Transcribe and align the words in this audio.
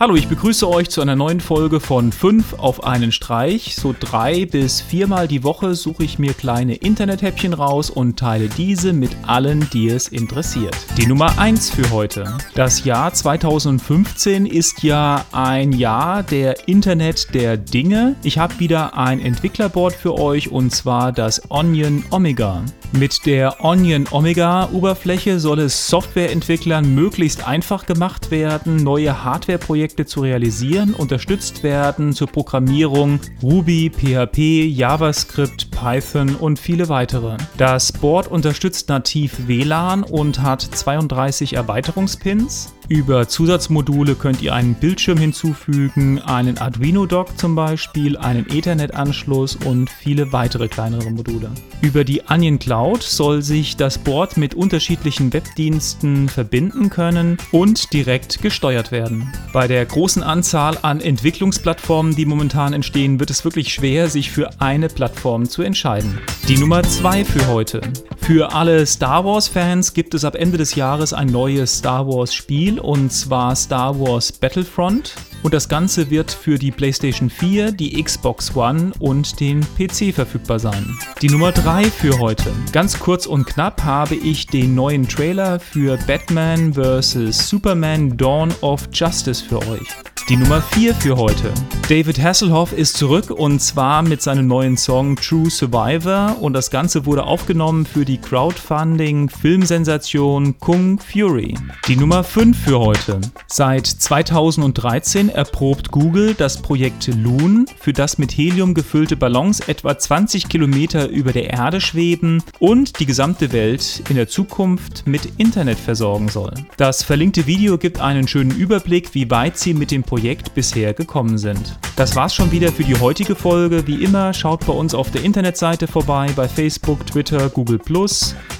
Hallo, 0.00 0.14
ich 0.14 0.28
begrüße 0.28 0.68
euch 0.68 0.90
zu 0.90 1.00
einer 1.00 1.16
neuen 1.16 1.40
Folge 1.40 1.80
von 1.80 2.12
5 2.12 2.60
auf 2.60 2.84
einen 2.84 3.10
Streich. 3.10 3.74
So 3.74 3.92
drei 3.98 4.44
bis 4.46 4.80
viermal 4.80 5.26
die 5.26 5.42
Woche 5.42 5.74
suche 5.74 6.04
ich 6.04 6.20
mir 6.20 6.34
kleine 6.34 6.76
Internethäppchen 6.76 7.52
raus 7.52 7.90
und 7.90 8.16
teile 8.16 8.48
diese 8.48 8.92
mit 8.92 9.10
allen, 9.26 9.68
die 9.72 9.88
es 9.88 10.06
interessiert. 10.06 10.76
Die 10.98 11.06
Nummer 11.08 11.36
1 11.40 11.70
für 11.70 11.90
heute. 11.90 12.36
Das 12.54 12.84
Jahr 12.84 13.12
2015 13.12 14.46
ist 14.46 14.84
ja 14.84 15.24
ein 15.32 15.72
Jahr 15.72 16.22
der 16.22 16.68
Internet 16.68 17.34
der 17.34 17.56
Dinge. 17.56 18.14
Ich 18.22 18.38
habe 18.38 18.60
wieder 18.60 18.96
ein 18.96 19.20
Entwicklerboard 19.20 19.94
für 19.94 20.16
euch 20.16 20.52
und 20.52 20.72
zwar 20.72 21.10
das 21.10 21.50
Onion 21.50 22.04
Omega. 22.12 22.62
Mit 22.92 23.26
der 23.26 23.64
Onion 23.64 24.06
Omega 24.12 24.70
Oberfläche 24.72 25.40
soll 25.40 25.58
es 25.58 25.88
Softwareentwicklern 25.88 26.94
möglichst 26.94 27.46
einfach 27.46 27.84
gemacht 27.84 28.30
werden, 28.30 28.76
neue 28.76 29.24
Hardwareprojekte 29.24 29.87
Projekte 29.88 30.04
zu 30.04 30.20
realisieren, 30.20 30.92
unterstützt 30.92 31.62
werden 31.62 32.12
zur 32.12 32.26
Programmierung 32.26 33.20
Ruby, 33.42 33.90
PHP, 33.90 34.66
JavaScript, 34.66 35.67
Python 35.78 36.34
und 36.34 36.58
viele 36.58 36.88
weitere. 36.88 37.36
Das 37.56 37.92
Board 37.92 38.26
unterstützt 38.28 38.88
nativ 38.88 39.46
WLAN 39.46 40.02
und 40.02 40.42
hat 40.42 40.60
32 40.62 41.52
Erweiterungspins. 41.54 42.74
Über 42.88 43.28
Zusatzmodule 43.28 44.14
könnt 44.14 44.40
ihr 44.40 44.54
einen 44.54 44.74
Bildschirm 44.74 45.18
hinzufügen, 45.18 46.20
einen 46.22 46.56
Arduino-Dock 46.56 47.38
zum 47.38 47.54
Beispiel, 47.54 48.16
einen 48.16 48.46
Ethernet-Anschluss 48.48 49.56
und 49.56 49.90
viele 49.90 50.32
weitere 50.32 50.68
kleinere 50.68 51.10
Module. 51.10 51.50
Über 51.82 52.02
die 52.04 52.22
Onion 52.30 52.58
Cloud 52.58 53.02
soll 53.02 53.42
sich 53.42 53.76
das 53.76 53.98
Board 53.98 54.38
mit 54.38 54.54
unterschiedlichen 54.54 55.34
Webdiensten 55.34 56.30
verbinden 56.30 56.88
können 56.88 57.36
und 57.52 57.92
direkt 57.92 58.40
gesteuert 58.40 58.90
werden. 58.90 59.30
Bei 59.52 59.68
der 59.68 59.84
großen 59.84 60.22
Anzahl 60.22 60.78
an 60.80 61.02
Entwicklungsplattformen, 61.02 62.16
die 62.16 62.24
momentan 62.24 62.72
entstehen, 62.72 63.20
wird 63.20 63.28
es 63.28 63.44
wirklich 63.44 63.74
schwer, 63.74 64.08
sich 64.08 64.30
für 64.30 64.62
eine 64.62 64.88
Plattform 64.88 65.46
zu 65.46 65.60
entscheiden. 65.68 66.18
Die 66.48 66.56
Nummer 66.56 66.82
2 66.82 67.26
für 67.26 67.46
heute. 67.46 67.80
Für 68.22 68.52
alle 68.52 68.84
Star 68.86 69.24
Wars-Fans 69.24 69.92
gibt 69.92 70.14
es 70.14 70.24
ab 70.24 70.34
Ende 70.34 70.58
des 70.58 70.74
Jahres 70.74 71.12
ein 71.12 71.28
neues 71.28 71.78
Star 71.78 72.06
Wars-Spiel 72.08 72.80
und 72.80 73.12
zwar 73.12 73.54
Star 73.54 74.00
Wars 74.00 74.32
Battlefront. 74.32 75.14
Und 75.42 75.54
das 75.54 75.68
Ganze 75.68 76.10
wird 76.10 76.32
für 76.32 76.58
die 76.58 76.70
PlayStation 76.70 77.30
4, 77.30 77.72
die 77.72 78.02
Xbox 78.02 78.56
One 78.56 78.92
und 78.98 79.38
den 79.40 79.60
PC 79.60 80.12
verfügbar 80.12 80.58
sein. 80.58 80.98
Die 81.22 81.28
Nummer 81.28 81.52
3 81.52 81.84
für 81.84 82.18
heute. 82.18 82.50
Ganz 82.72 82.98
kurz 82.98 83.26
und 83.26 83.46
knapp 83.46 83.84
habe 83.84 84.14
ich 84.14 84.46
den 84.46 84.74
neuen 84.74 85.06
Trailer 85.06 85.60
für 85.60 85.98
Batman 86.06 86.72
vs. 86.74 87.48
Superman 87.48 88.16
Dawn 88.16 88.52
of 88.62 88.88
Justice 88.92 89.44
für 89.44 89.58
euch. 89.68 89.88
Die 90.28 90.36
Nummer 90.36 90.60
4 90.60 90.94
für 90.94 91.16
heute. 91.16 91.54
David 91.88 92.22
Hasselhoff 92.22 92.74
ist 92.74 92.98
zurück 92.98 93.30
und 93.30 93.62
zwar 93.62 94.02
mit 94.02 94.20
seinem 94.20 94.46
neuen 94.46 94.76
Song 94.76 95.16
True 95.16 95.48
Survivor 95.48 96.36
und 96.38 96.52
das 96.52 96.70
Ganze 96.70 97.06
wurde 97.06 97.24
aufgenommen 97.24 97.86
für 97.86 98.04
die 98.04 98.18
Crowdfunding-Filmsensation 98.18 100.58
Kung 100.58 100.98
Fury. 100.98 101.54
Die 101.86 101.96
Nummer 101.96 102.24
5 102.24 102.62
für 102.62 102.78
heute. 102.78 103.22
Seit 103.46 103.86
2013 103.86 105.30
erprobt 105.30 105.90
Google 105.90 106.34
das 106.34 106.60
Projekt 106.60 107.06
Loon, 107.06 107.64
für 107.80 107.94
das 107.94 108.18
mit 108.18 108.32
Helium 108.32 108.74
gefüllte 108.74 109.16
Ballons 109.16 109.60
etwa 109.60 109.98
20 109.98 110.50
Kilometer 110.50 111.08
über 111.08 111.32
der 111.32 111.48
Erde 111.48 111.80
schweben 111.80 112.42
und 112.58 113.00
die 113.00 113.06
gesamte 113.06 113.50
Welt 113.52 114.02
in 114.10 114.16
der 114.16 114.28
Zukunft 114.28 115.06
mit 115.06 115.38
Internet 115.38 115.78
versorgen 115.78 116.28
soll. 116.28 116.52
Das 116.76 117.02
verlinkte 117.02 117.46
Video 117.46 117.78
gibt 117.78 117.98
einen 117.98 118.28
schönen 118.28 118.50
Überblick, 118.50 119.14
wie 119.14 119.30
weit 119.30 119.56
sie 119.56 119.72
mit 119.72 119.90
dem 119.90 120.02
Projekt 120.02 120.17
Projekt 120.18 120.52
bisher 120.52 120.94
gekommen 120.94 121.38
sind. 121.38 121.78
Das 121.94 122.16
war's 122.16 122.34
schon 122.34 122.50
wieder 122.50 122.72
für 122.72 122.82
die 122.82 122.98
heutige 122.98 123.36
Folge. 123.36 123.86
Wie 123.86 124.02
immer, 124.02 124.34
schaut 124.34 124.66
bei 124.66 124.72
uns 124.72 124.92
auf 124.92 125.12
der 125.12 125.22
Internetseite 125.22 125.86
vorbei, 125.86 126.28
bei 126.34 126.48
Facebook, 126.48 127.06
Twitter, 127.06 127.48
Google 127.48 127.78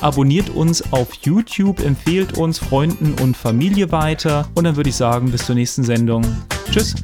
Abonniert 0.00 0.48
uns 0.48 0.82
auf 0.94 1.12
YouTube, 1.20 1.80
empfehlt 1.84 2.38
uns 2.38 2.58
Freunden 2.58 3.14
und 3.22 3.36
Familie 3.36 3.92
weiter 3.92 4.48
und 4.54 4.64
dann 4.64 4.76
würde 4.76 4.88
ich 4.88 4.96
sagen, 4.96 5.30
bis 5.30 5.44
zur 5.44 5.54
nächsten 5.54 5.82
Sendung. 5.82 6.24
Tschüss! 6.70 6.94